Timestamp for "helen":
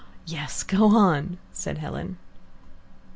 1.77-2.17